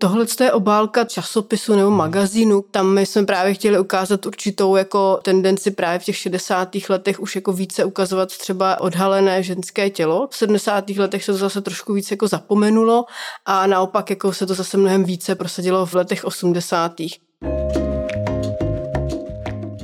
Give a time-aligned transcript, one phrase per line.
[0.00, 2.64] Tohle je obálka časopisu nebo magazínu.
[2.70, 6.68] Tam my jsme právě chtěli ukázat určitou jako tendenci právě v těch 60.
[6.88, 10.28] letech už jako více ukazovat třeba odhalené ženské tělo.
[10.30, 10.90] V 70.
[10.90, 13.04] letech se to zase trošku více jako zapomenulo
[13.46, 16.92] a naopak jako se to zase mnohem více prosadilo v letech 80.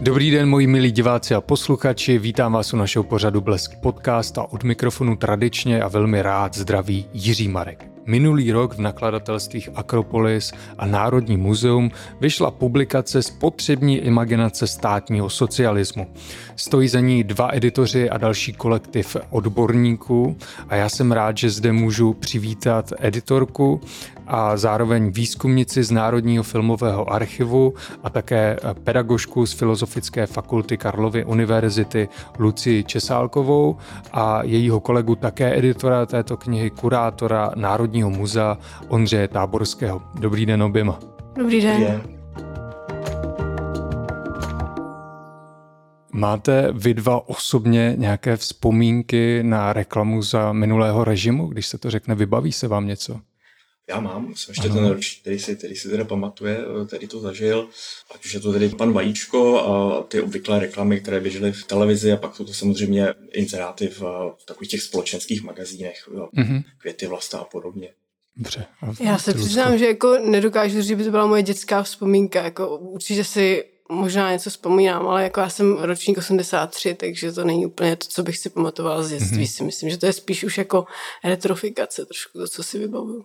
[0.01, 4.43] Dobrý den, moji milí diváci a posluchači, vítám vás u našeho pořadu Blesk podcast a
[4.43, 7.94] od mikrofonu tradičně a velmi rád zdraví Jiří Marek.
[8.07, 11.91] Minulý rok v nakladatelstvích Akropolis a Národní muzeum
[12.21, 16.07] vyšla publikace Spotřební imaginace státního socialismu.
[16.57, 20.36] Stojí za ní dva editoři a další kolektiv odborníků
[20.68, 23.81] a já jsem rád, že zde můžu přivítat editorku
[24.27, 32.09] a zároveň výzkumnici z Národního filmového archivu a také pedagožku z Filozofické fakulty Karlovy univerzity
[32.39, 33.77] Lucii Česálkovou
[34.12, 40.03] a jejího kolegu také editora této knihy, kurátora Národního muzea Ondřeje Táborského.
[40.20, 40.98] Dobrý den oběma.
[41.37, 41.81] Dobrý den.
[41.81, 42.03] Dobrý den.
[46.13, 52.15] Máte vy dva osobně nějaké vzpomínky na reklamu za minulého režimu, když se to řekne,
[52.15, 53.20] vybaví se vám něco?
[53.89, 54.75] Já mám, jsem ještě ano.
[54.75, 57.69] ten roč, který si, který si teda pamatuje, který to zažil,
[58.15, 62.13] ať už je to tedy pan Vajíčko a ty obvyklé reklamy, které běžely v televizi
[62.13, 64.01] a pak jsou to samozřejmě inzeráty v,
[64.39, 66.63] v takových těch společenských magazínech, mm-hmm.
[66.79, 67.89] květy vlasta a podobně.
[68.37, 68.67] Dobře.
[69.01, 72.43] Já se přiznám, že jako nedokážu říct, že by to byla moje dětská vzpomínka.
[72.43, 77.67] Jako určitě si možná něco vzpomínám, ale jako já jsem ročník 83, takže to není
[77.67, 79.45] úplně to, co bych si pamatovala z dětství.
[79.45, 79.57] Mm-hmm.
[79.57, 80.85] Si myslím, že to je spíš už jako
[81.25, 83.25] retrofikace trošku to, co si vybavuju.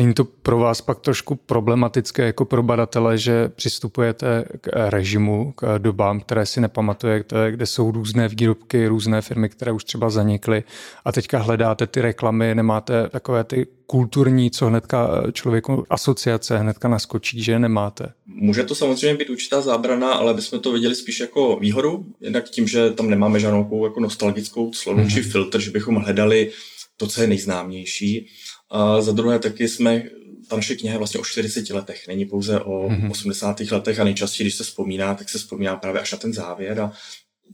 [0.00, 5.78] Není to pro vás pak trošku problematické jako pro badatele, že přistupujete k režimu, k
[5.78, 10.64] dobám, které si nepamatujete, kde jsou různé výrobky, různé firmy, které už třeba zanikly
[11.04, 17.42] a teďka hledáte ty reklamy, nemáte takové ty kulturní, co hnedka člověku asociace hnedka naskočí,
[17.42, 18.12] že nemáte?
[18.26, 22.68] Může to samozřejmě být určitá zábrana, ale bychom to viděli spíš jako výhodu, jednak tím,
[22.68, 25.14] že tam nemáme žádnou jako nostalgickou slovu mm-hmm.
[25.14, 26.50] či filtr, že bychom hledali
[26.96, 28.28] to, co je nejznámější
[28.70, 30.02] a za druhé taky jsme,
[30.48, 33.10] ta naše kniha je vlastně o 40 letech, není pouze o mm-hmm.
[33.10, 33.60] 80.
[33.60, 36.92] letech a nejčastěji, když se vzpomíná, tak se vzpomíná právě až na ten závěr a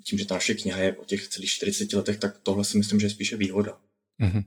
[0.04, 3.00] tím, že ta naše kniha je o těch celých 40 letech, tak tohle si myslím,
[3.00, 3.76] že je spíše výhoda.
[4.22, 4.44] Mm-hmm.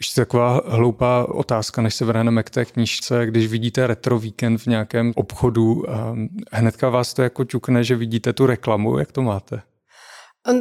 [0.00, 3.26] Ještě taková hloupá otázka, než se vrhneme k té knížce.
[3.26, 5.84] Když vidíte retro víkend v nějakém obchodu,
[6.52, 9.62] hnedka vás to jako ťukne, že vidíte tu reklamu, jak to máte?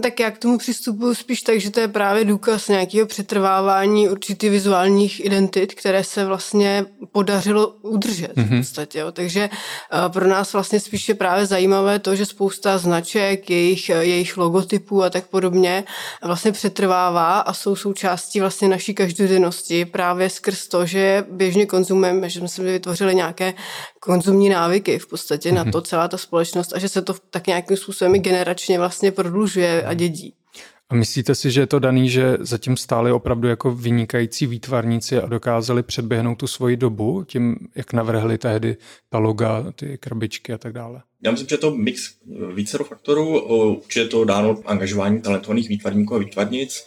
[0.02, 4.52] Tak já k tomu přistupuji spíš tak, že to je právě důkaz nějakého přetrvávání určitých
[4.52, 8.44] vizuálních identit, které se vlastně podařilo udržet mm-hmm.
[8.44, 8.60] v mhm.
[8.60, 9.00] podstatě.
[9.00, 9.12] Jo.
[9.12, 14.38] Takže uh, pro nás vlastně spíš je právě zajímavé to, že spousta značek, jejich, jejich
[14.38, 15.84] logotypů a tak podobně
[16.24, 22.40] vlastně přetrvává a jsou součástí vlastně naší každodennosti právě skrz to, že běžně konzumujeme, že
[22.40, 23.54] jsme si vytvořili nějaké
[24.00, 25.56] konzumní návyky v podstatě mm-hmm.
[25.56, 25.72] na mhm.
[25.72, 29.94] to celá ta společnost a že se to tak nějakým způsobem generačně vlastně prodlužuje a
[29.94, 30.34] dědí.
[30.92, 35.26] A myslíte si, že je to daný, že zatím stáli opravdu jako vynikající výtvarníci a
[35.26, 38.78] dokázali předběhnout tu svoji dobu tím, jak navrhli tehdy
[39.10, 41.02] ta loga, ty krabičky a tak dále?
[41.24, 42.02] Já myslím, že to mix
[42.54, 43.42] více faktorů.
[43.76, 46.84] Určitě to dáno angažování talentovaných výtvarníků a výtvarnic,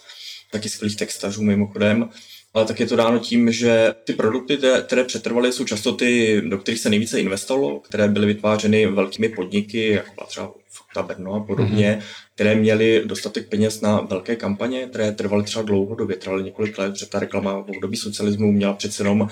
[0.51, 2.09] taky skvělých textařů mimochodem,
[2.53, 6.57] ale tak je to dáno tím, že ty produkty, které přetrvaly, jsou často ty, do
[6.57, 11.99] kterých se nejvíce investovalo, které byly vytvářeny velkými podniky, jako třeba Fakta Brno a podobně,
[11.99, 12.33] mm-hmm.
[12.35, 17.05] které měly dostatek peněz na velké kampaně, které trvaly třeba dlouhodobě, trvaly několik let, protože
[17.05, 19.27] ta reklama v období socialismu měla přece jenom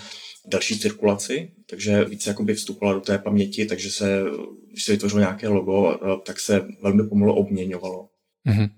[0.48, 4.24] další cirkulaci, takže více jakoby vstupovala do té paměti, takže se,
[4.72, 8.10] když se vytvořilo nějaké logo, tak se velmi pomalu obměňovalo.
[8.48, 8.70] Mm-hmm.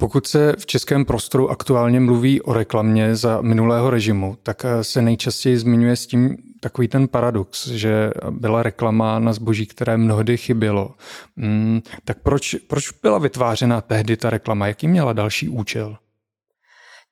[0.00, 5.58] Pokud se v českém prostoru aktuálně mluví o reklamě za minulého režimu, tak se nejčastěji
[5.58, 10.94] zmiňuje s tím takový ten paradox, že byla reklama na zboží, které mnohdy chybělo.
[11.36, 14.66] Hmm, tak proč, proč byla vytvářena tehdy ta reklama?
[14.66, 15.96] Jaký měla další účel?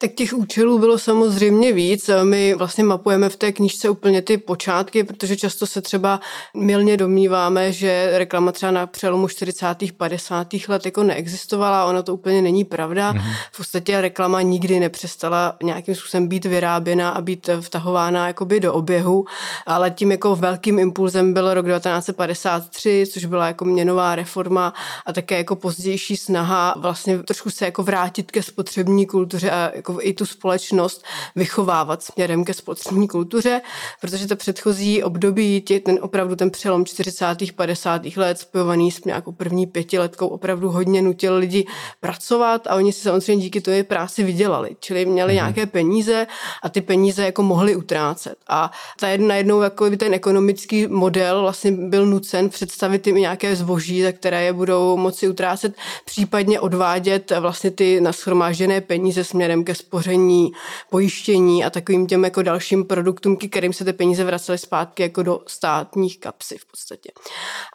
[0.00, 2.10] Tak těch účelů bylo samozřejmě víc.
[2.22, 6.20] My vlastně mapujeme v té knížce úplně ty počátky, protože často se třeba
[6.56, 9.66] milně domníváme, že reklama třeba na přelomu 40.
[9.96, 10.46] 50.
[10.68, 13.12] let jako neexistovala, ono to úplně není pravda.
[13.12, 13.32] Mm-hmm.
[13.52, 19.24] V podstatě reklama nikdy nepřestala nějakým způsobem být vyráběna a být vtahována jakoby do oběhu,
[19.66, 24.74] ale tím jako velkým impulzem byl rok 1953, což byla jako měnová reforma
[25.06, 29.87] a také jako pozdější snaha vlastně trošku se jako vrátit ke spotřební kultuře a jako
[29.88, 31.04] jako i tu společnost
[31.36, 33.60] vychovávat směrem ke spotřební kultuře,
[34.00, 37.26] protože to předchozí období, tě, ten opravdu ten přelom 40.
[37.56, 38.02] 50.
[38.16, 41.66] let spojovaný s nějakou první pětiletkou opravdu hodně nutil lidi
[42.00, 45.34] pracovat a oni si samozřejmě díky tomu práci vydělali, čili měli mm.
[45.34, 46.26] nějaké peníze
[46.62, 48.36] a ty peníze jako mohli utrácet.
[48.48, 48.70] A
[49.00, 54.12] ta jedna najednou jako ten ekonomický model vlastně byl nucen představit jim nějaké zboží, za
[54.12, 55.74] které je budou moci utrácet,
[56.04, 60.52] případně odvádět vlastně ty naschromážděné peníze směrem ke spoření,
[60.90, 65.40] pojištění a takovým těm jako dalším produktům, kterým se ty peníze vracely zpátky jako do
[65.46, 67.10] státních kapsy v podstatě.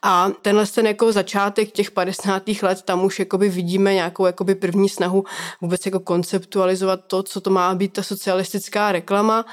[0.03, 2.43] A tenhle ten jako začátek těch 50.
[2.61, 5.23] let, tam už jakoby vidíme nějakou jakoby první snahu
[5.61, 9.45] vůbec jako konceptualizovat to, co to má být ta socialistická reklama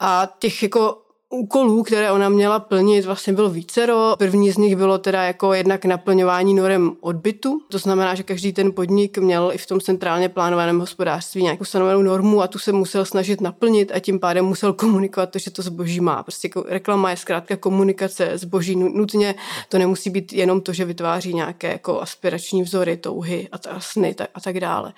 [0.00, 1.05] a těch jako
[1.36, 4.14] úkolů, které ona měla plnit, vlastně bylo vícero.
[4.18, 7.60] První z nich bylo teda jako jednak naplňování norem odbytu.
[7.68, 12.02] To znamená, že každý ten podnik měl i v tom centrálně plánovaném hospodářství nějakou stanovenou
[12.02, 15.62] normu a tu se musel snažit naplnit a tím pádem musel komunikovat to, že to
[15.62, 16.22] zboží má.
[16.22, 19.34] Prostě jako reklama je zkrátka komunikace zboží nutně.
[19.68, 24.14] To nemusí být jenom to, že vytváří nějaké jako aspirační vzory, touhy a, ta, sny
[24.34, 24.92] a tak dále.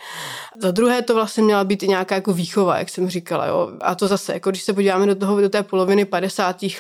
[0.63, 3.47] Za druhé to vlastně měla být i nějaká jako výchova, jak jsem říkala.
[3.47, 3.71] Jo?
[3.81, 6.28] A to zase, jako když se podíváme do toho, do té poloviny 50.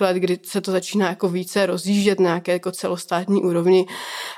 [0.01, 3.87] let, kdy se to začíná jako více rozjíždět na nějaké jako celostátní úrovni,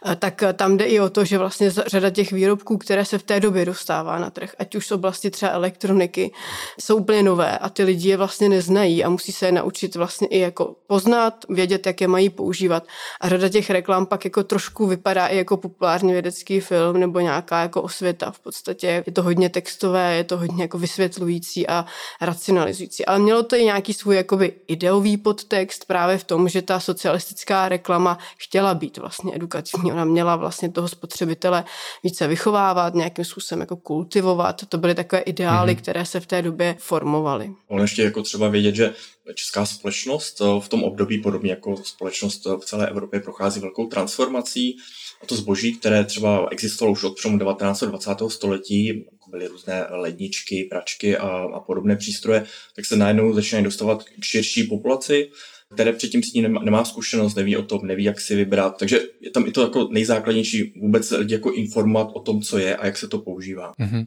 [0.07, 3.19] eh, tak eh, tam jde i o to, že vlastně řada těch výrobků, které se
[3.19, 6.33] v té době dostává na trh, ať už z oblasti třeba elektroniky,
[6.81, 10.29] jsou úplně nové a ty lidi je vlastně neznají a musí se je naučit vlastně
[10.29, 12.87] i jako poznat, vědět, jak je mají používat.
[13.21, 17.63] A řada těch reklam pak jako trošku vypadá i jako populární vědecký film nebo nějaká
[17.63, 19.03] jako osvěta v podstatě.
[19.06, 21.85] Je to hodně textové, je to hodně jako vysvětlující a
[22.21, 23.06] racionalizující.
[23.06, 26.81] Ale mělo to i nějaký svůj jakoby ide ideový podtext právě v tom, že ta
[26.81, 29.93] socialistická reklama chtěla být vlastně edukativní.
[29.93, 31.65] Ona měla vlastně toho spotřebitele
[32.03, 34.67] více vychovávat, nějakým způsobem jako kultivovat.
[34.69, 35.79] To byly takové ideály, mm-hmm.
[35.79, 37.51] které se v té době formovaly.
[37.69, 38.95] On ještě jako třeba vědět, že
[39.35, 44.77] česká společnost v tom období, podobně jako společnost v celé Evropě, prochází velkou transformací.
[45.22, 47.82] A to zboží, které třeba existovalo už od přelomu 19.
[47.82, 48.11] a 20.
[48.28, 52.46] století, byly různé ledničky, pračky a, a podobné přístroje,
[52.76, 55.31] tak se najednou začínají dostávat k širší populaci,
[55.75, 58.76] které předtím s ní nemá, nemá zkušenost, neví o tom, neví, jak si vybrat.
[58.78, 62.76] Takže je tam i to jako nejzákladnější vůbec lidi jako informovat o tom, co je
[62.76, 63.72] a jak se to používá.
[63.81, 64.06] Mm-hmm.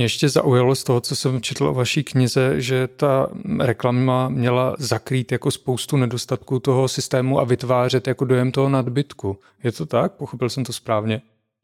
[0.00, 4.76] Mě ještě zaujalo z toho, co jsem četl o vaší knize, že ta reklama měla
[4.78, 9.38] zakrýt jako spoustu nedostatků toho systému a vytvářet jako dojem toho nadbytku.
[9.64, 10.12] Je to tak?
[10.12, 11.22] Pochopil jsem to správně?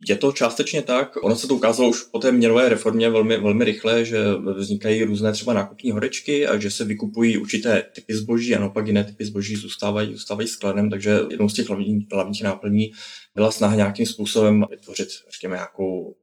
[0.08, 1.16] Je to částečně tak.
[1.22, 4.18] Ono se to ukázalo už po té měnové reformě velmi, velmi rychle, že
[4.56, 9.04] vznikají různé třeba nákupní horečky a že se vykupují určité typy zboží a naopak jiné
[9.04, 10.90] typy zboží zůstávají, zůstávají skladem.
[10.90, 12.92] Takže jednou z těch hlavních, hlavních náplní
[13.34, 16.14] byla snaha nějakým způsobem vytvořit, řekněme, nějakou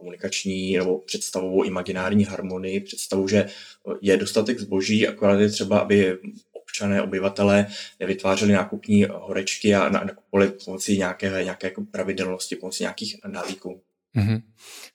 [0.00, 3.46] komunikační nebo představovou imaginární harmonii, představu, že
[4.00, 6.18] je dostatek zboží, akorát je třeba, aby
[6.52, 7.66] občané, obyvatelé
[8.00, 13.80] nevytvářeli nákupní horečky a nakupovali pomocí nějaké, nějaké jako pravidelnosti, pomocí nějakých návyků.
[14.16, 14.42] Mm-hmm.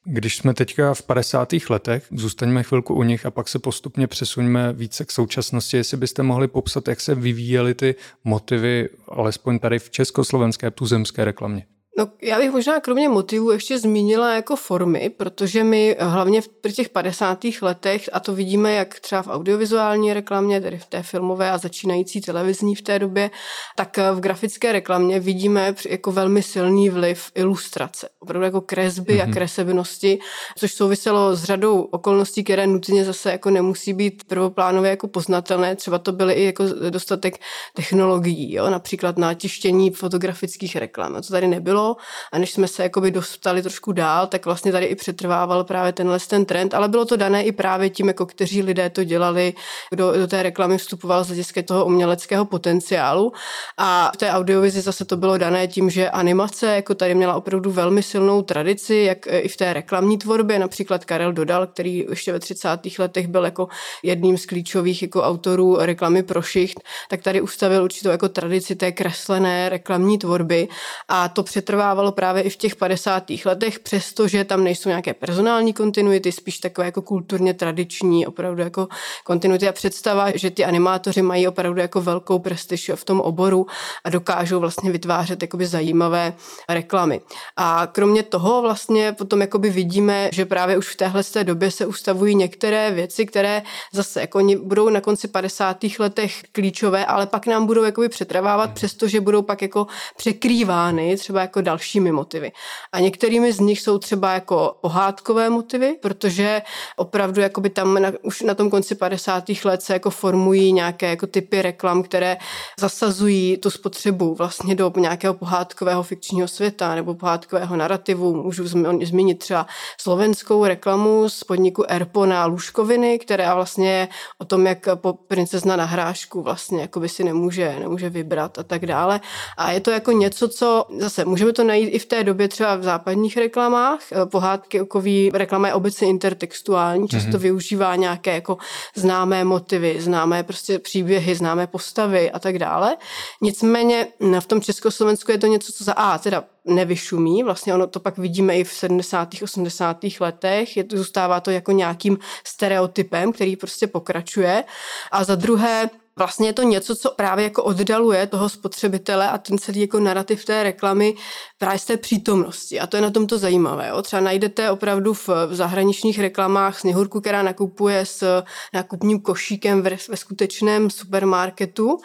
[0.04, 1.54] Když jsme teďka v 50.
[1.69, 6.24] letech, zůstaňme chvilku u nich a pak se postupně přesuňme více k současnosti, jestli byste
[6.24, 11.66] mohli popsat, jak se vyvíjely ty motivy, alespoň tady v československé tuzemské reklamě.
[11.97, 16.89] No, já bych možná kromě motivů ještě zmínila jako formy, protože my hlavně v těch
[16.89, 17.39] 50.
[17.62, 22.21] letech, a to vidíme jak třeba v audiovizuální reklamě, tedy v té filmové a začínající
[22.21, 23.31] televizní v té době,
[23.75, 28.09] tak v grafické reklamě vidíme jako velmi silný vliv ilustrace.
[28.19, 29.21] Opravdu jako kresby mm-hmm.
[29.21, 29.33] a mhm.
[29.33, 30.19] kresebnosti,
[30.57, 35.75] což souviselo s řadou okolností, které nutně zase jako nemusí být prvoplánově jako poznatelné.
[35.75, 37.38] Třeba to byly i jako dostatek
[37.74, 38.69] technologií, jo?
[38.69, 41.14] například na tištění fotografických reklam.
[41.14, 41.84] To tady nebylo
[42.31, 46.19] a než jsme se jakoby dostali trošku dál, tak vlastně tady i přetrvával právě tenhle
[46.19, 49.54] ten trend, ale bylo to dané i právě tím, jako kteří lidé to dělali,
[49.89, 53.33] kdo do té reklamy vstupoval z hlediska toho uměleckého potenciálu
[53.77, 57.71] a v té audiovizi zase to bylo dané tím, že animace jako tady měla opravdu
[57.71, 62.39] velmi silnou tradici, jak i v té reklamní tvorbě, například Karel Dodal, který ještě ve
[62.39, 62.69] 30.
[62.99, 63.68] letech byl jako
[64.04, 68.92] jedním z klíčových jako autorů reklamy pro šicht, tak tady ustavil určitou jako tradici té
[68.92, 70.68] kreslené reklamní tvorby
[71.07, 73.23] a to přetrvalo přetrvávalo právě i v těch 50.
[73.45, 78.87] letech, přestože tam nejsou nějaké personální kontinuity, spíš takové jako kulturně tradiční, opravdu jako
[79.23, 83.67] kontinuity a představa, že ty animátoři mají opravdu jako velkou prestiž v tom oboru
[84.03, 86.33] a dokážou vlastně vytvářet jakoby zajímavé
[86.69, 87.21] reklamy.
[87.57, 91.85] A kromě toho vlastně potom jakoby vidíme, že právě už v téhle té době se
[91.85, 93.61] ustavují některé věci, které
[93.94, 95.77] zase jako budou na konci 50.
[95.99, 101.61] letech klíčové, ale pak nám budou jakoby přetrvávat, přestože budou pak jako překrývány třeba jako
[101.66, 102.52] dalšími motivy.
[102.92, 106.62] A některými z nich jsou třeba jako pohádkové motivy, protože
[106.95, 109.44] opravdu jakoby tam na, už na tom konci 50.
[109.64, 112.38] let se jako formují nějaké jako typy reklam, které
[112.80, 118.44] zasazují tu spotřebu vlastně do nějakého pohádkového fikčního světa nebo pohádkového narrativu.
[118.44, 118.68] Můžu
[119.04, 119.68] zmínit třeba
[120.02, 124.07] slovenskou reklamu z podniku Erpo na lůžkoviny, která vlastně je
[124.38, 128.86] o tom, jak po princezna na hrášku vlastně jakoby si nemůže, nemůže vybrat a tak
[128.86, 129.22] dále.
[129.57, 132.76] A je to jako něco, co zase můžeme to najít i v té době třeba
[132.76, 134.00] v západních reklamách.
[134.26, 137.38] Pohádky okový reklama je obecně intertextuální, často mm-hmm.
[137.38, 138.57] využívá nějaké jako
[138.95, 142.97] známé motivy, známé prostě příběhy, známé postavy a tak dále.
[143.42, 144.07] Nicméně
[144.40, 147.44] v tom Československu je to něco, co za A teda nevyšumí.
[147.44, 149.30] Vlastně ono to pak vidíme i v 70.
[149.44, 149.97] 80.
[150.19, 150.78] letech.
[150.78, 154.64] Je zůstává to jako nějakým stereotypem, který prostě pokračuje.
[155.12, 159.57] A za druhé, vlastně je to něco, co právě jako oddaluje toho spotřebitele a ten
[159.57, 161.14] celý jako narrativ té reklamy
[161.57, 162.80] právě z té přítomnosti.
[162.80, 163.88] A to je na tom to zajímavé.
[163.90, 164.02] Jo.
[164.02, 168.44] Třeba najdete opravdu v, v zahraničních reklamách sněhurku, která nakupuje s
[168.74, 171.98] nákupním košíkem ve, ve skutečném supermarketu.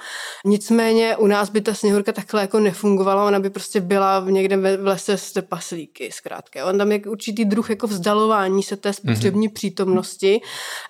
[0.46, 4.86] Nicméně u nás by ta sněhurka takhle jako nefungovala, ona by prostě byla někde v
[4.86, 6.66] lese s paslíky, zkrátka.
[6.66, 9.52] On tam je určitý druh jako vzdalování se té spotřební mm-hmm.
[9.52, 10.40] přítomnosti,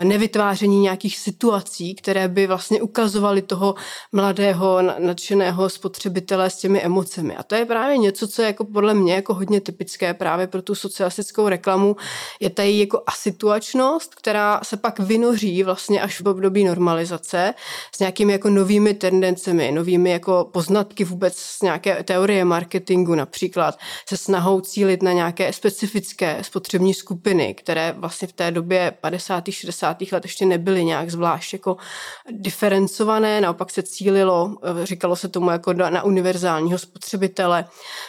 [0.05, 3.10] nevytváření nějakých situací, které by vlastně ukazovaly
[3.47, 3.75] toho
[4.13, 7.37] mladého, nadšeného spotřebitele s těmi emocemi.
[7.37, 10.63] A to je právě něco, co je jako podle mě jako hodně typické právě pro
[10.63, 11.97] tu socialistickou reklamu,
[12.41, 17.55] je ta její jako asituačnost, která se pak vynoří vlastně až v období normalizace
[17.95, 24.17] s nějakými jako novými tendencemi, novými jako poznatky vůbec z nějaké teorie marketingu například, se
[24.17, 29.45] snahou cílit na nějaké specifické spotřební skupiny, které vlastně v té době 50.
[29.51, 29.97] 60.
[30.13, 31.77] let ještě nebyly nějak zvlášť jako
[32.31, 33.00] diferencované,
[33.41, 37.65] naopak se cílilo, říkalo se tomu jako na univerzálního spotřebitele.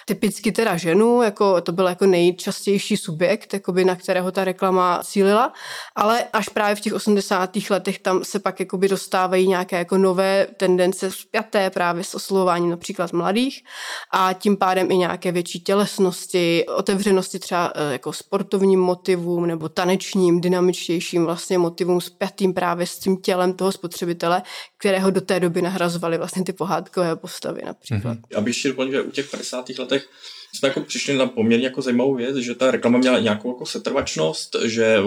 [0.05, 5.53] Typicky teda ženu, jako to byl jako nejčastější subjekt, jakoby, na kterého ta reklama cílila,
[5.95, 7.49] ale až právě v těch 80.
[7.69, 13.13] letech tam se pak jakoby dostávají nějaké jako nové tendence zpěté právě s oslovováním například
[13.13, 13.63] mladých
[14.11, 20.41] a tím pádem i nějaké větší tělesnosti, otevřenosti třeba e, jako sportovním motivům nebo tanečním,
[20.41, 24.41] dynamičtějším vlastně motivům zpětým právě s tím tělem toho spotřebitele,
[24.81, 28.17] kterého do té doby nahrazovaly vlastně ty pohádkové postavy například.
[28.17, 28.27] Mm-hmm.
[28.31, 29.69] Já bych ještě doplnil, že u těch 50.
[29.79, 30.09] letech
[30.53, 34.55] jsme jako přišli na poměrně jako zajímavou věc, že ta reklama měla nějakou jako setrvačnost,
[34.65, 34.97] že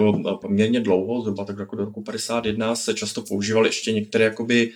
[0.41, 4.71] poměrně dlouho, zhruba tak jako do roku 51, se často používaly ještě některé jakoby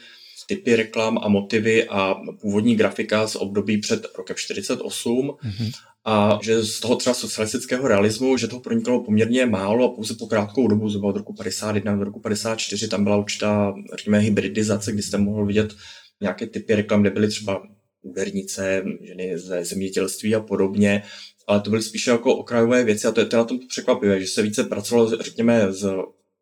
[0.48, 5.72] typy reklam a motivy a původní grafika z období před rokem 48 mm-hmm.
[6.06, 10.28] a že z toho třeba socialistického realismu, že toho proniklo poměrně málo a pouze po
[10.28, 15.02] krátkou dobu, zhruba od roku 51 do roku 54, tam byla určitá, řekněme, hybridizace, kdy
[15.02, 15.74] jste mohl vidět
[16.22, 17.64] nějaké typy reklam, kde byly třeba
[18.02, 21.04] údernice, ženy ze zemědělství a podobně,
[21.48, 24.28] ale to byly spíše jako okrajové věci a to je to na tom překvapivé, že
[24.28, 25.94] se více pracovalo, řekněme, s,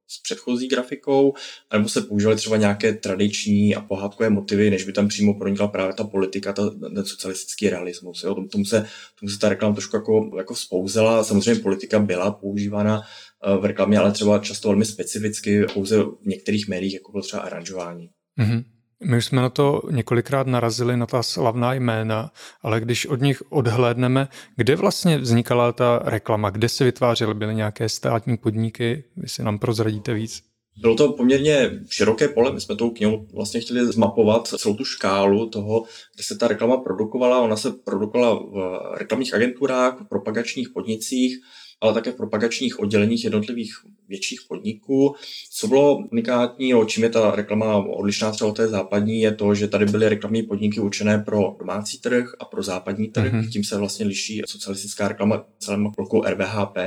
[0.07, 1.33] s předchozí grafikou,
[1.73, 5.93] nebo se používaly třeba nějaké tradiční a pohádkové motivy, než by tam přímo pronikla právě
[5.93, 8.23] ta politika, ta, ten socialistický realismus.
[8.23, 8.35] Jo.
[8.51, 8.85] Tomu, se,
[9.19, 11.23] tomu se ta reklama trošku jako, jako spouzela.
[11.23, 16.67] Samozřejmě politika byla používána eh, v reklamě, ale třeba často velmi specificky, pouze v některých
[16.67, 18.09] médiích, jako bylo třeba aranžování.
[18.39, 18.63] Mm-hmm.
[19.05, 23.43] My už jsme na to několikrát narazili, na ta slavná jména, ale když od nich
[23.49, 29.43] odhlédneme, kde vlastně vznikala ta reklama, kde se vytvářely, byly nějaké státní podniky, vy si
[29.43, 30.43] nám prozradíte víc?
[30.81, 35.49] Bylo to poměrně široké pole, my jsme tou knihou vlastně chtěli zmapovat celou tu škálu
[35.49, 35.83] toho,
[36.15, 37.41] kde se ta reklama produkovala.
[37.41, 41.37] Ona se produkovala v reklamních agenturách, v propagačních podnicích,
[41.81, 43.73] ale také v propagačních odděleních jednotlivých
[44.07, 45.15] větších podniků.
[45.51, 49.55] Co bylo unikátní, o čím je ta reklama odlišná třeba od té západní, je to,
[49.55, 53.33] že tady byly reklamní podniky určené pro domácí trh a pro západní trh.
[53.33, 53.49] Mm-hmm.
[53.49, 56.77] Tím se vlastně liší socialistická reklama celém bloku RVHP.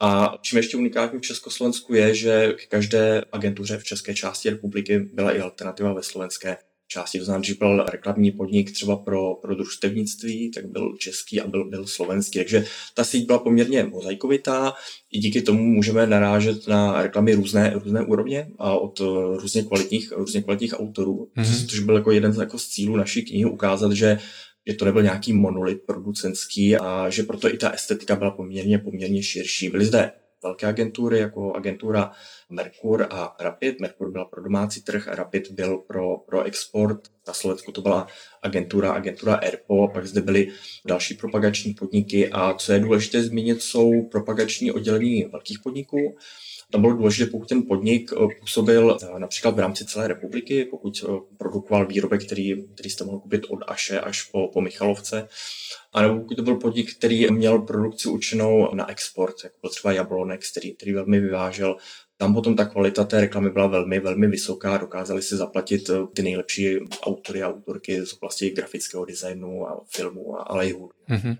[0.00, 4.98] A čím ještě unikátní v Československu je, že k každé agentuře v české části republiky
[4.98, 6.56] byla i alternativa ve slovenské
[6.88, 7.18] části.
[7.18, 11.68] To znamená, že byl reklamní podnik třeba pro, pro družstevnictví, tak byl český a byl,
[11.70, 12.38] byl slovenský.
[12.38, 12.64] Takže
[12.94, 14.74] ta síť byla poměrně mozaikovitá.
[15.12, 19.00] I díky tomu můžeme narážet na reklamy různé, různé úrovně a od
[19.36, 21.28] různě kvalitních, různě kvalitních autorů.
[21.36, 21.66] Mm-hmm.
[21.66, 24.18] Což byl jako jeden z, jako z cílů naší knihy ukázat, že
[24.68, 29.22] že to nebyl nějaký monolit producentský a že proto i ta estetika byla poměrně, poměrně
[29.22, 29.68] širší.
[29.68, 30.12] Byly zde
[30.46, 32.12] velké agentury, jako agentura
[32.50, 33.80] Merkur a Rapid.
[33.80, 37.00] Merkur byla pro domácí trh, Rapid byl pro, pro export.
[37.26, 38.06] Na Slovensku to byla
[38.42, 40.48] agentura, agentura Airpo, pak zde byly
[40.86, 46.16] další propagační podniky a co je důležité zmínit, jsou propagační oddělení velkých podniků.
[46.72, 51.04] Tam bylo důležité, pokud ten podnik eh, působil eh, například v rámci celé republiky, pokud
[51.38, 55.28] produkoval výrobek, který, který jste mohl koupit od Aše až po, po Michalovce,
[55.92, 60.50] anebo pokud to byl podnik, který měl produkci určenou na export, jako byl třeba Jablonex,
[60.50, 61.76] který, který velmi vyvážel
[62.18, 66.78] tam potom ta kvalita té reklamy byla velmi, velmi vysoká, dokázali si zaplatit ty nejlepší
[67.02, 70.94] autory a autorky z oblasti grafického designu a filmu, ale i hudby.
[71.08, 71.36] Mm-hmm.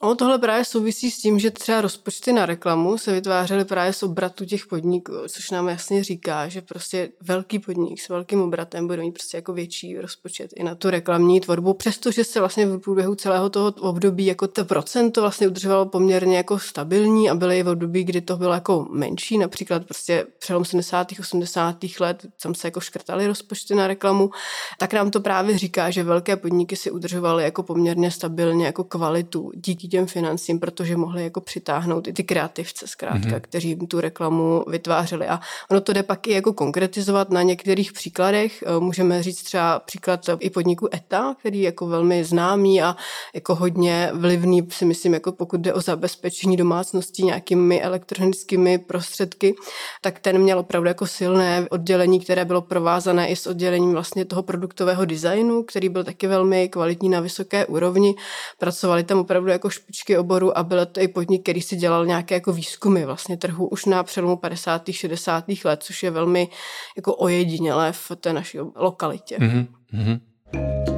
[0.00, 4.02] Ono tohle právě souvisí s tím, že třeba rozpočty na reklamu se vytvářely právě z
[4.02, 9.02] obratu těch podniků, což nám jasně říká, že prostě velký podnik s velkým obratem bude
[9.02, 13.14] mít prostě jako větší rozpočet i na tu reklamní tvorbu, přestože se vlastně v průběhu
[13.14, 17.68] celého toho období jako to procento vlastně udržovalo poměrně jako stabilní a byly i v
[17.68, 21.08] období, kdy to bylo jako menší, například prostě přelom 70.
[21.20, 21.76] 80.
[22.00, 24.30] let, tam se jako škrtaly rozpočty na reklamu,
[24.78, 29.50] tak nám to právě říká, že velké podniky si udržovaly jako poměrně stabilně jako kvalitu
[29.54, 33.40] díky těm financím, protože mohli jako přitáhnout i ty kreativce zkrátka, mm-hmm.
[33.40, 35.26] kteří jim tu reklamu vytvářeli.
[35.28, 35.40] A
[35.70, 38.62] ono to jde pak i jako konkretizovat na některých příkladech.
[38.66, 42.96] Eh, můžeme říct třeba příklad i podniku ETA, který je jako velmi známý a
[43.34, 49.54] jako hodně vlivný, si myslím, jako pokud jde o zabezpečení domácností nějakými elektronickými prostředky,
[50.00, 54.42] tak ten měl opravdu jako silné oddělení, které bylo provázané i s oddělením vlastně toho
[54.42, 58.14] produktového designu, který byl taky velmi kvalitní na vysoké úrovni.
[58.58, 62.34] Pracovali tam opravdu jako špičky oboru a byl to i podnik, který si dělal nějaké
[62.34, 64.82] jako výzkumy vlastně trhu už na přelomu 50.
[64.90, 65.44] 60.
[65.64, 66.48] let, což je velmi
[66.96, 69.36] jako ojedinělé v té naší lokalitě.
[69.38, 70.97] Mm-hmm.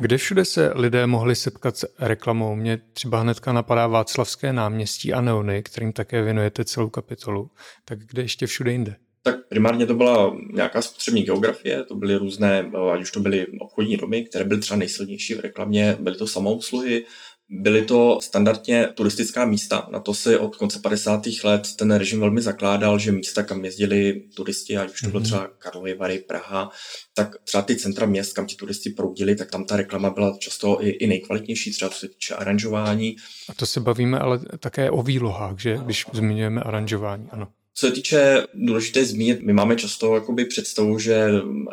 [0.00, 2.54] Kde všude se lidé mohli setkat s reklamou?
[2.56, 7.50] Mě třeba hnedka napadá Václavské náměstí a neony, kterým také věnujete celou kapitolu.
[7.84, 8.96] Tak kde ještě všude jinde?
[9.22, 13.96] Tak primárně to byla nějaká spotřební geografie, to byly různé, ať už to byly obchodní
[13.96, 17.04] domy, které byly třeba nejsilnější v reklamě, byly to samousluhy,
[17.52, 21.22] Byly to standardně turistická místa, na to se od konce 50.
[21.44, 25.24] let ten režim velmi zakládal, že místa, kam jezdili turisti, ať už to bylo mhm.
[25.24, 26.70] třeba Karlovy Vary, Praha,
[27.14, 30.84] tak třeba ty centra měst, kam ti turisti proudili, tak tam ta reklama byla často
[30.84, 33.16] i, i nejkvalitnější, třeba co se týče aranžování.
[33.48, 35.78] A to se bavíme ale také o výlohách, že?
[35.84, 37.48] Když zmiňujeme aranžování, ano.
[37.80, 41.28] Co se týče důležité zmínit, my máme často jakoby představu, že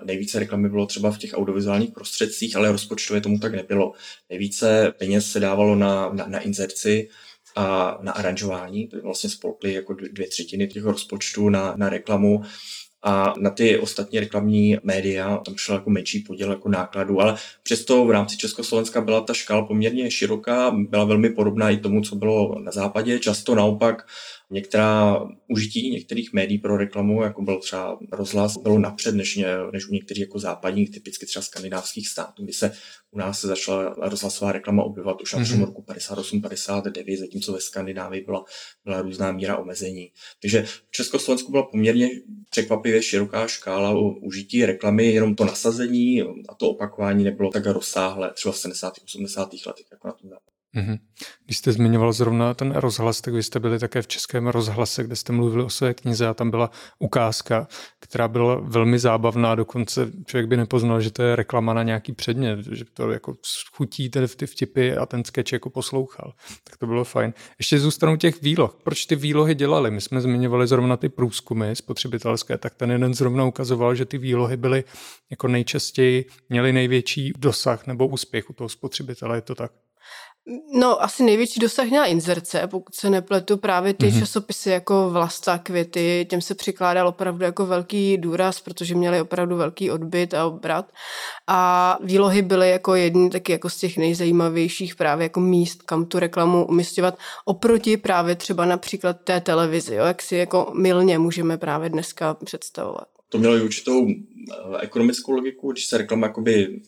[0.05, 3.93] nejvíce reklamy bylo třeba v těch audiovizuálních prostředcích, ale rozpočtově tomu tak nebylo.
[4.29, 7.09] Nejvíce peněz se dávalo na, na, na inzerci
[7.55, 12.41] a na aranžování, to vlastně spolkly jako dvě třetiny těch rozpočtů na, na reklamu
[13.03, 18.05] a na ty ostatní reklamní média tam šel jako menší podíl jako nákladů, ale přesto
[18.05, 22.59] v rámci Československa byla ta škála poměrně široká, byla velmi podobná i tomu, co bylo
[22.59, 23.19] na západě.
[23.19, 24.07] Často naopak
[24.49, 29.39] Některá užití některých médií pro reklamu, jako byl třeba rozhlas, bylo napřed než,
[29.73, 32.71] než u některých jako západních, typicky třeba skandinávských států, kdy se
[33.11, 35.65] u nás se začala rozhlasová reklama objevovat už na mm-hmm.
[35.65, 38.45] roku 58-59, zatímco ve Skandinávii byla,
[38.85, 40.11] byla různá míra omezení.
[40.41, 42.09] Takže v Československu byla poměrně
[42.49, 48.31] překvapivě široká škála o užití reklamy, jenom to nasazení a to opakování nebylo tak rozsáhlé,
[48.33, 48.93] třeba v 70.
[49.03, 49.49] 80.
[49.67, 50.46] letech, jako na tom západě.
[50.75, 50.97] Mm-hmm.
[51.45, 55.15] Když jste zmiňoval zrovna ten rozhlas, tak vy jste byli také v Českém rozhlase, kde
[55.15, 57.67] jste mluvili o své knize a tam byla ukázka,
[57.99, 62.59] která byla velmi zábavná, dokonce člověk by nepoznal, že to je reklama na nějaký předmět,
[62.71, 63.35] že to jako
[63.75, 66.33] chutí tedy ty vtipy a ten sketch jako poslouchal.
[66.63, 67.33] Tak to bylo fajn.
[67.59, 68.77] Ještě zůstanou těch výloh.
[68.83, 69.91] Proč ty výlohy dělali?
[69.91, 74.57] My jsme zmiňovali zrovna ty průzkumy spotřebitelské, tak ten jeden zrovna ukazoval, že ty výlohy
[74.57, 74.83] byly
[75.29, 79.71] jako nejčastěji, měly největší dosah nebo úspěch u toho spotřebitele, je to tak?
[80.73, 84.19] No, asi největší dosah měla inzerce, pokud se nepletu právě ty mm-hmm.
[84.19, 89.91] časopisy jako Vlasta, Květy, těm se přikládal opravdu jako velký důraz, protože měli opravdu velký
[89.91, 90.91] odbyt a obrat.
[91.47, 96.19] A výlohy byly jako jedny taky jako z těch nejzajímavějších právě jako míst, kam tu
[96.19, 101.89] reklamu umistovat, oproti právě třeba například té televizi, jo, jak si jako milně můžeme právě
[101.89, 103.07] dneska představovat.
[103.29, 106.81] To mělo i určitou eh, ekonomickou logiku, když se reklama jakoby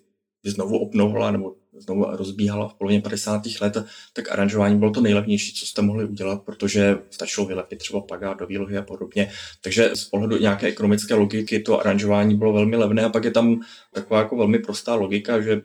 [0.46, 3.42] znovu obnovila nebo znovu rozbíhala v polovině 50.
[3.62, 3.78] let,
[4.14, 8.48] tak aranžování bylo to nejlevnější, co jste mohli udělat, protože stačilo vylepit třeba plagát do
[8.48, 9.32] výlohy a podobně.
[9.62, 13.62] Takže z pohledu nějaké ekonomické logiky to aranžování bylo velmi levné a pak je tam
[13.94, 15.62] taková jako velmi prostá logika, že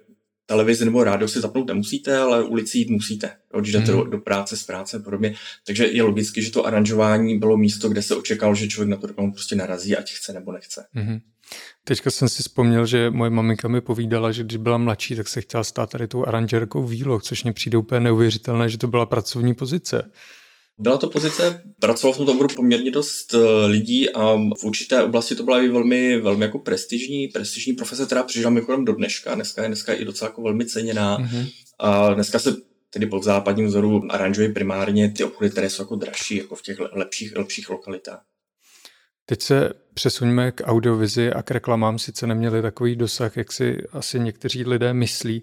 [0.46, 3.98] televizi nebo rádio si zapnout nemusíte, ale ulici jít musíte, jo, když jdete mm.
[3.98, 5.34] do, do práce, z práce a podobně.
[5.66, 9.08] Takže je logicky, že to aranžování bylo místo, kde se očekal, že člověk na to
[9.32, 10.86] prostě narazí, ať chce nebo nechce.
[10.94, 11.18] Mm.
[11.84, 15.40] Teďka jsem si vzpomněl, že moje maminka mi povídala, že když byla mladší, tak se
[15.40, 19.54] chtěla stát tady tou aranžerkou výloh, což mě přijde úplně neuvěřitelné, že to byla pracovní
[19.54, 20.10] pozice.
[20.78, 25.34] Byla to pozice, pracoval v tom oboru poměrně dost eh, lidí a v určité oblasti
[25.34, 29.34] to byla i velmi, velmi jako prestižní, prestižní profese, která přežila mimochodem do dneška.
[29.34, 31.18] Dneska je dneska i docela jako velmi ceněná.
[31.18, 31.50] Mm-hmm.
[31.78, 32.56] A dneska se
[32.90, 36.76] tedy po západním vzoru aranžují primárně ty obchody, které jsou jako dražší, jako v těch
[36.92, 38.22] lepších, lepších lokalitách.
[39.26, 41.98] Teď se přesuňme k audiovizi a k reklamám.
[41.98, 45.42] Sice neměli takový dosah, jak si asi někteří lidé myslí,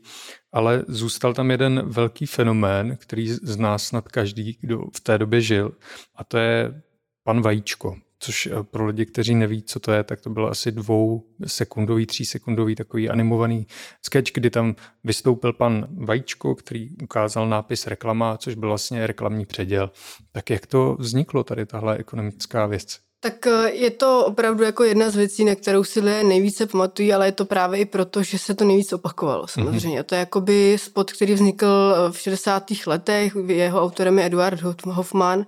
[0.51, 5.71] ale zůstal tam jeden velký fenomén, který zná snad každý, kdo v té době žil,
[6.15, 6.81] a to je
[7.23, 10.71] pan Vajíčko což eh, pro lidi, kteří neví, co to je, tak to byl asi
[10.71, 13.67] dvou sekundový, tří sekundový takový animovaný
[14.01, 19.91] sketch, kdy tam vystoupil pan Vajíčko, který ukázal nápis reklama, což byl vlastně reklamní předěl.
[20.31, 22.99] Tak jak to vzniklo tady tahle ekonomická věc?
[23.23, 27.13] Tak eh, je to opravdu jako jedna z věcí, na kterou si lidé nejvíce pamatují,
[27.13, 29.99] ale je to právě i proto, že se to nejvíc opakovalo samozřejmě.
[29.99, 30.03] Mm-hmm.
[30.03, 32.63] To je jakoby spot, který vznikl eh, v 60.
[32.87, 35.45] letech, jeho autorem je Eduard Hoffman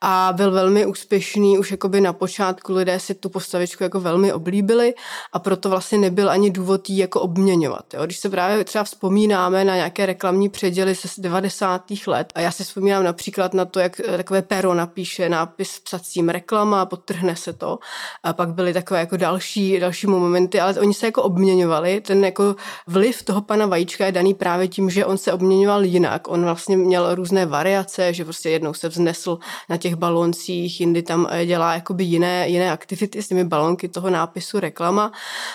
[0.00, 4.94] a byl velmi úspěšný už jakoby na počátku, lidé si tu postavičku jako velmi oblíbili
[5.32, 7.94] a proto vlastně nebyl ani důvod jí jako obměňovat.
[7.94, 8.04] Jo.
[8.04, 11.84] Když se právě třeba vzpomínáme na nějaké reklamní předěly ze 90.
[12.06, 16.86] let a já si vzpomínám například na to, jak takové pero napíše nápis psacím reklama,
[16.86, 17.78] pod trhne se to.
[18.22, 22.00] A pak byly takové jako další, další momenty, ale oni se jako obměňovali.
[22.00, 26.28] Ten jako vliv toho pana Vajíčka je daný právě tím, že on se obměňoval jinak.
[26.28, 31.26] On vlastně měl různé variace, že prostě jednou se vznesl na těch baloncích, jindy tam
[31.30, 35.12] eh, dělá jakoby jiné, jiné aktivity s těmi balonky toho nápisu reklama.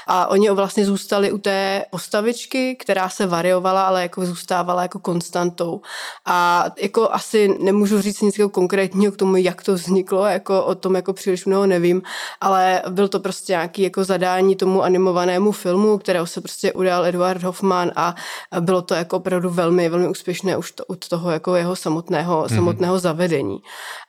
[0.08, 5.82] A oni vlastně zůstali u té postavičky, která se variovala, ale jako zůstávala jako konstantou.
[6.26, 10.76] A jako asi nemůžu říct nic jako konkrétního k tomu, jak to vzniklo, jako o
[10.76, 12.01] tom jako příliš mnoho nevím,
[12.41, 17.43] ale byl to prostě nějaký jako zadání tomu animovanému filmu, kterého se prostě udal Eduard
[17.43, 18.15] Hoffman a
[18.59, 22.55] bylo to jako opravdu velmi, velmi úspěšné už to, od toho jako jeho samotného, mm-hmm.
[22.55, 23.57] samotného zavedení.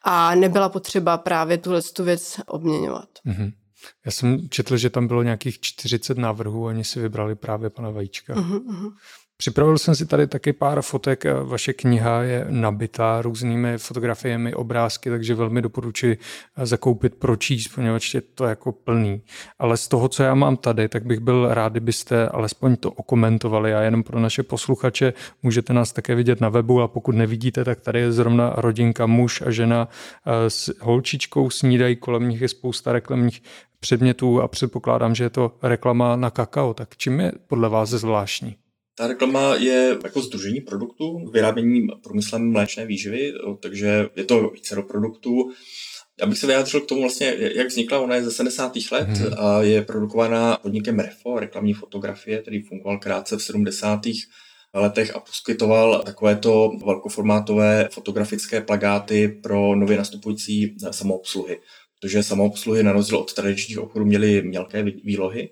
[0.03, 3.09] A nebyla potřeba právě tuhle tu věc obměňovat.
[3.27, 3.53] Mm-hmm.
[4.05, 8.35] Já jsem četl, že tam bylo nějakých 40 návrhů, oni si vybrali právě pana Vajíčka.
[8.35, 8.93] Uh-huh,
[9.41, 11.25] Připravil jsem si tady taky pár fotek.
[11.45, 16.19] Vaše kniha je nabitá různými fotografiemi, obrázky, takže velmi doporučuji
[16.63, 19.23] zakoupit, pročíst, poněvadž je to jako plný.
[19.59, 23.75] Ale z toho, co já mám tady, tak bych byl rád, kdybyste alespoň to okomentovali
[23.75, 27.81] a jenom pro naše posluchače můžete nás také vidět na webu a pokud nevidíte, tak
[27.81, 29.89] tady je zrovna rodinka, muž a žena
[30.49, 33.43] s holčičkou, snídají, kolem nich je spousta reklamních
[33.81, 36.75] předmětů a předpokládám, že je to reklama na kakao.
[36.75, 38.57] Tak čím je podle vás zvláštní?
[39.01, 43.33] Ta reklama je jako združení produktů, vyrábění průmyslem mléčné výživy,
[43.63, 45.51] takže je to více do produktů.
[46.21, 48.73] Já bych se vyjádřil k tomu vlastně, jak vznikla, ona je ze 70.
[48.93, 49.33] let hmm.
[49.39, 54.01] a je produkovaná podnikem Refo, reklamní fotografie, který fungoval krátce v 70.
[54.75, 61.59] letech a poskytoval takovéto velkoformátové fotografické plagáty pro nově nastupující samoobsluhy.
[62.01, 65.51] Protože samoobsluhy na rozdíl od tradičních obchodů měly mělké výlohy,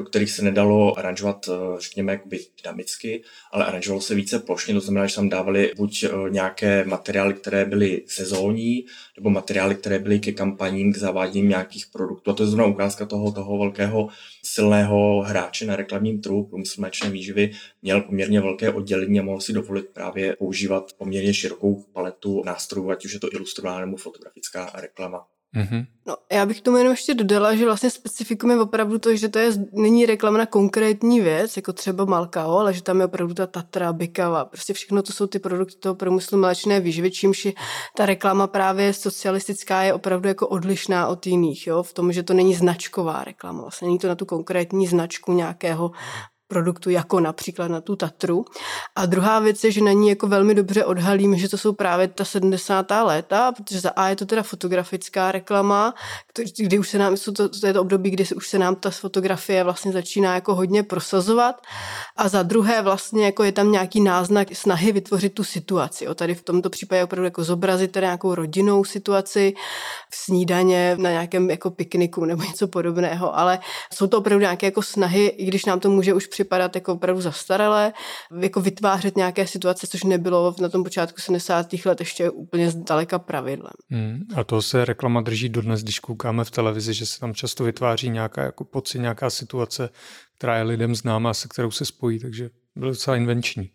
[0.00, 4.80] do kterých se nedalo aranžovat, eh, řekněme, jakoby dynamicky, ale aranžovalo se více plošně, to
[4.80, 8.84] znamená, že tam dávali buď eh, nějaké materiály, které byly sezónní,
[9.16, 12.30] nebo materiály, které byly ke kampaním, k zavádění nějakých produktů.
[12.30, 14.08] A to je zrovna ukázka toho, toho velkého
[14.44, 17.50] silného hráče na reklamním trhu, průmysl mléčné výživy,
[17.82, 23.04] měl poměrně velké oddělení a mohl si dovolit právě používat poměrně širokou paletu nástrojů, ať
[23.04, 25.26] už je to ilustrovaná nebo fotografická reklama.
[25.56, 25.86] Mm-hmm.
[26.06, 29.38] No, já bych tomu jenom ještě dodala, že vlastně specifikum je opravdu to, že to
[29.38, 33.46] je, není reklama na konkrétní věc, jako třeba Malkao, ale že tam je opravdu ta
[33.46, 37.48] Tatra, Bikava, prostě všechno to jsou ty produkty toho průmyslu mléčné výživy, čímž
[37.96, 42.34] ta reklama právě socialistická je opravdu jako odlišná od jiných, jo, v tom, že to
[42.34, 45.90] není značková reklama, vlastně není to na tu konkrétní značku nějakého
[46.50, 48.44] produktu, jako například na tu Tatru.
[48.96, 52.08] A druhá věc je, že na ní jako velmi dobře odhalím, že to jsou právě
[52.08, 52.86] ta 70.
[53.02, 55.94] léta, protože za A je to teda fotografická reklama,
[56.58, 59.64] kdy už se nám, to, to je to období, kdy už se nám ta fotografie
[59.64, 61.62] vlastně začíná jako hodně prosazovat.
[62.16, 66.08] A za druhé vlastně jako je tam nějaký náznak snahy vytvořit tu situaci.
[66.08, 69.54] O tady v tomto případě opravdu jako zobrazit teda nějakou rodinnou situaci,
[70.10, 73.58] v snídaně, na nějakém jako pikniku nebo něco podobného, ale
[73.94, 77.22] jsou to opravdu nějaké jako snahy, i když nám to může už připadat jako opravdu
[77.22, 77.92] zastaralé,
[78.40, 81.66] jako vytvářet nějaké situace, což nebylo na tom počátku 70.
[81.84, 83.72] let ještě úplně zdaleka pravidlem.
[83.90, 87.64] Hmm, a to se reklama drží dodnes, když koukáme v televizi, že se tam často
[87.64, 89.88] vytváří nějaká jako pocit, nějaká situace,
[90.38, 93.70] která je lidem známá, se kterou se spojí, takže byl docela invenční.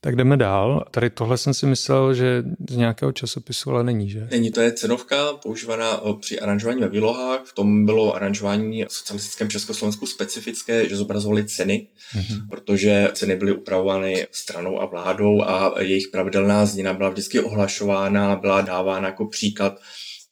[0.00, 0.84] Tak jdeme dál.
[0.90, 4.28] Tady tohle jsem si myslel, že z nějakého časopisu, ale není, že?
[4.30, 7.40] Není, to je cenovka používaná při aranžování ve výlohách.
[7.44, 12.48] V tom bylo aranžování v socialistickém Československu specifické, že zobrazovali ceny, mm-hmm.
[12.50, 18.60] protože ceny byly upravovány stranou a vládou a jejich pravidelná změna byla vždycky ohlašována, byla
[18.60, 19.80] dávána jako příklad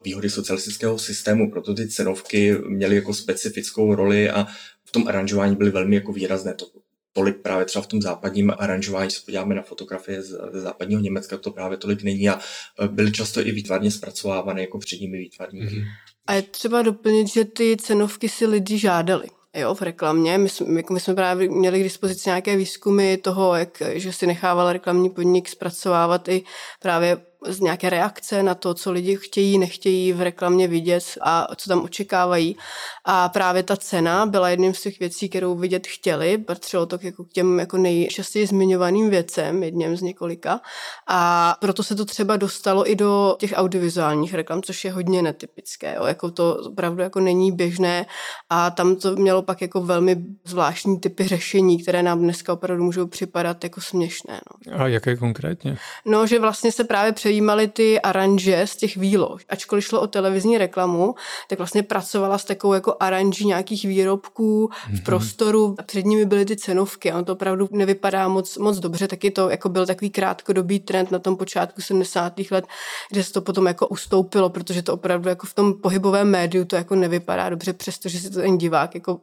[0.04, 4.46] výhody socialistického systému, proto ty cenovky měly jako specifickou roli a
[4.84, 6.54] v tom aranžování byly velmi jako výrazné.
[6.54, 6.66] To
[7.12, 11.00] tolik právě třeba v tom západním aranžování, když se podíváme na fotografie z, z západního
[11.00, 12.38] Německa, to právě tolik není a
[12.84, 15.66] e, byly často i výtvarně zpracovávané jako předními výtvarníky.
[15.66, 15.84] Mm-hmm.
[16.26, 20.38] A je třeba doplnit, že ty cenovky si lidi žádali jo, v reklamě.
[20.38, 24.26] My jsme, jako my jsme právě měli k dispozici nějaké výzkumy toho, jak, že si
[24.26, 26.44] nechával reklamní podnik zpracovávat i
[26.80, 27.16] právě
[27.46, 31.82] z nějaké reakce na to, co lidi chtějí, nechtějí v reklamě vidět a co tam
[31.82, 32.56] očekávají.
[33.04, 36.38] A právě ta cena byla jedním z těch věcí, kterou vidět chtěli.
[36.38, 40.60] Patřilo to jako k těm jako nejčastěji zmiňovaným věcem, jedním z několika.
[41.06, 45.94] A proto se to třeba dostalo i do těch audiovizuálních reklam, což je hodně netypické.
[45.94, 46.04] Jo.
[46.04, 48.06] Jako to opravdu jako není běžné
[48.50, 53.06] a tam to mělo pak jako velmi zvláštní typy řešení, které nám dneska opravdu můžou
[53.06, 54.40] připadat jako směšné.
[54.66, 54.80] No.
[54.80, 55.76] A jaké konkrétně?
[56.04, 59.40] No, že vlastně se právě přejímali ty aranže z těch výloh.
[59.48, 61.14] Ačkoliv šlo o televizní reklamu,
[61.48, 65.02] tak vlastně pracovala s takovou jako aranží nějakých výrobků v mhm.
[65.02, 67.12] prostoru a před nimi byly ty cenovky.
[67.12, 71.18] Ono to opravdu nevypadá moc, moc dobře, taky to jako byl takový krátkodobý trend na
[71.18, 72.32] tom počátku 70.
[72.50, 72.64] let,
[73.10, 76.76] kde se to potom jako ustoupilo, protože to opravdu jako v tom pohybovém médiu to
[76.76, 79.20] jako nevypadá dobře, přestože si to ten divák jako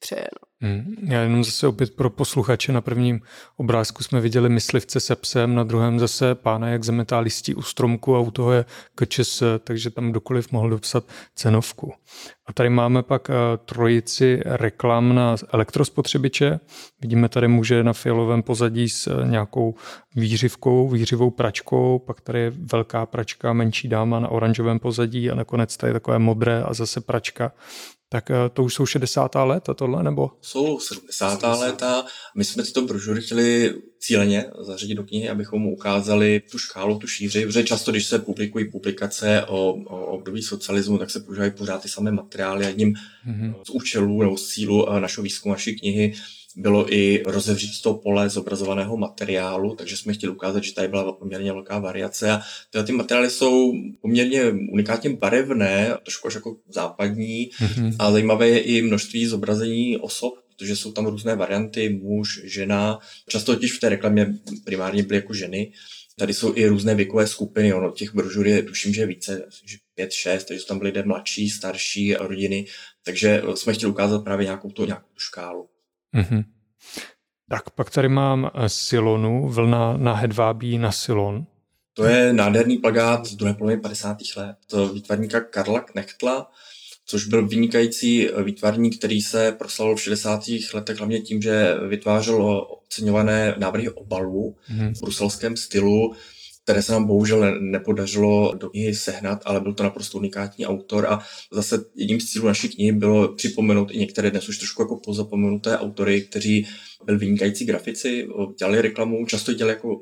[0.00, 0.28] přeje.
[0.42, 0.49] No.
[0.62, 0.96] Hmm.
[1.02, 3.20] Já jenom zase opět pro posluchače na prvním
[3.56, 8.16] obrázku jsme viděli myslivce se psem, na druhém zase pána, jak zametá listí u stromku
[8.16, 11.92] a u toho je KČS, takže tam kdokoliv mohl dopsat cenovku.
[12.46, 16.60] A tady máme pak eh, trojici reklam na elektrospotřebiče.
[17.00, 19.74] Vidíme tady muže na fialovém pozadí s eh, nějakou
[20.16, 25.76] výřivkou, výřivou pračkou, pak tady je velká pračka, menší dáma na oranžovém pozadí a nakonec
[25.76, 27.52] tady takové modré a zase pračka
[28.12, 29.34] tak eh, to už jsou 60.
[29.34, 30.30] léta tohle, nebo?
[30.40, 31.42] Jsou 70.
[31.42, 32.04] léta.
[32.36, 37.46] My jsme tyto brožury chtěli cíleně zařadit do knihy, abychom ukázali tu škálu, tu šíři,
[37.46, 41.88] protože často, když se publikují publikace o, o období socialismu, tak se používají pořád ty
[41.88, 43.54] samé materiály a jedním mm-hmm.
[43.66, 46.14] z účelů nebo z cílu eh, našeho výzkumu, naší knihy
[46.56, 51.52] bylo i rozevřít to pole zobrazovaného materiálu, takže jsme chtěli ukázat, že tady byla poměrně
[51.52, 57.96] velká variace a tyhle ty materiály jsou poměrně unikátně barevné, trošku až jako západní mm-hmm.
[57.98, 63.54] a zajímavé je i množství zobrazení osob, protože jsou tam různé varianty, muž, žena, často
[63.54, 64.34] totiž v té reklamě
[64.64, 65.72] primárně byly jako ženy,
[66.20, 70.12] Tady jsou i různé věkové skupiny, ono těch brožur je, tuším, že více, že pět,
[70.12, 72.66] šest, takže jsou tam lidé mladší, starší rodiny,
[73.04, 75.68] takže jsme chtěli ukázat právě nějakou tu, nějakou tu škálu.
[76.14, 76.44] Mm-hmm.
[77.48, 81.46] Tak pak tady mám eh, Silonu, vlna na hedvábí na Silon.
[81.94, 84.16] To je nádherný plagát z druhé poloviny 50.
[84.36, 84.56] let
[84.92, 86.50] výtvarníka Karla Knechtla,
[87.06, 90.42] což byl vynikající eh, výtvarník, který se proslavil v 60.
[90.74, 94.94] letech hlavně tím, že vytvářel oceňované návrhy obalů mm-hmm.
[94.94, 96.14] v bruselském stylu
[96.64, 101.18] které se nám bohužel nepodařilo do knihy sehnat, ale byl to naprosto unikátní autor a
[101.52, 105.78] zase jedním z cílů naší knihy bylo připomenout i některé dnes už trošku jako pozapomenuté
[105.78, 106.66] autory, kteří
[107.04, 110.00] byli vynikající grafici, dělali reklamu, často dělali jako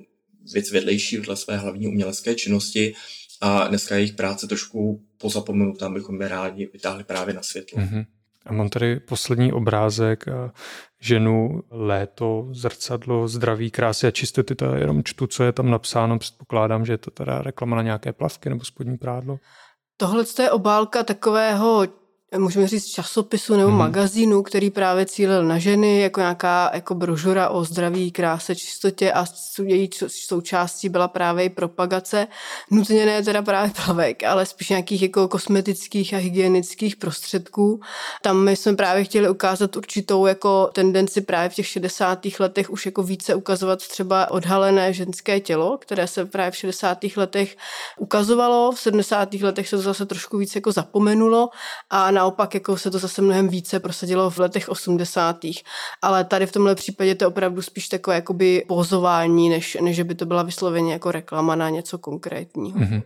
[0.53, 2.95] věc vedlejší vedle své hlavní umělecké činnosti
[3.41, 7.79] a dneska jejich práce trošku pozapomenutá, bychom je rádi vytáhli právě na světlo.
[7.79, 8.05] Mm-hmm.
[8.47, 10.25] A mám tady poslední obrázek
[11.01, 14.55] ženu, léto, zrcadlo, zdraví, krásy a čistoty.
[14.55, 16.19] To jenom čtu, co je tam napsáno.
[16.19, 19.39] Předpokládám, že je to teda reklama na nějaké plavky nebo spodní prádlo.
[19.97, 21.87] Tohle je obálka takového
[22.37, 23.79] můžeme říct časopisu nebo hmm.
[23.79, 29.25] magazínu, který právě cílil na ženy, jako nějaká jako brožura o zdraví, kráse, čistotě a
[29.65, 32.27] její součástí byla právě i propagace.
[32.71, 37.81] Nutně ne teda právě plavek, ale spíš nějakých jako kosmetických a hygienických prostředků.
[38.23, 42.19] Tam my jsme právě chtěli ukázat určitou jako tendenci právě v těch 60.
[42.39, 46.99] letech už jako více ukazovat třeba odhalené ženské tělo, které se právě v 60.
[47.17, 47.57] letech
[47.99, 48.73] ukazovalo.
[48.73, 49.35] V 70.
[49.35, 51.49] letech se to zase trošku více jako zapomenulo
[51.91, 55.37] a naopak jako se to zase mnohem více prosadilo v letech 80.
[56.03, 60.15] Ale tady v tomhle případě to je opravdu spíš takové jakoby pozování, než, než by
[60.15, 62.79] to byla vysloveně jako reklama na něco konkrétního.
[62.79, 63.03] Mm-hmm.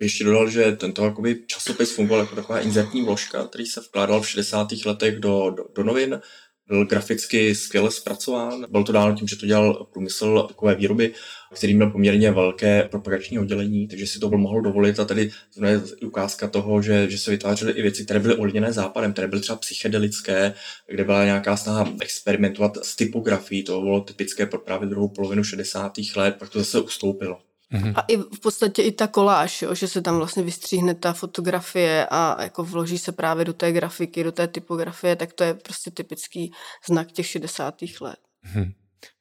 [0.00, 4.28] Ještě dodal, že tento jakoby, časopis fungoval jako taková inzertní vložka, který se vkládal v
[4.28, 4.68] 60.
[4.86, 6.20] letech do, do, do novin
[6.68, 8.66] byl graficky skvěle zpracován.
[8.70, 11.14] Byl to dáno tím, že to dělal průmysl takové výroby,
[11.54, 15.64] který měl poměrně velké propagační oddělení, takže si to byl mohl dovolit a tady to
[15.64, 19.40] je ukázka toho, že, že se vytvářely i věci, které byly ovlivněné západem, které byly
[19.40, 20.54] třeba psychedelické,
[20.88, 25.92] kde byla nějaká snaha experimentovat s typografií, to bylo typické pro právě druhou polovinu 60.
[26.16, 27.38] let, pak to zase ustoupilo.
[27.76, 27.92] Mm-hmm.
[27.96, 32.06] A i v podstatě i ta koláž, jo, že se tam vlastně vystříhne ta fotografie
[32.10, 35.90] a jako vloží se právě do té grafiky, do té typografie, tak to je prostě
[35.90, 36.52] typický
[36.88, 37.74] znak těch 60.
[38.00, 38.16] let.
[38.46, 38.72] Mm-hmm.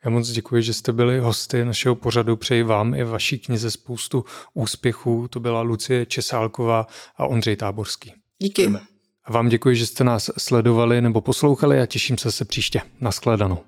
[0.06, 2.36] Já moc děkuji, že jste byli hosty našeho pořadu.
[2.36, 5.28] Přeji vám i vaší knize spoustu úspěchů.
[5.28, 6.88] To byla Lucie Česálková
[7.18, 8.14] a Ondřej Táborský.
[8.40, 8.72] Díky.
[9.24, 12.82] A vám děkuji, že jste nás sledovali nebo poslouchali a těším se se příště.
[13.02, 13.60] Naschledanou.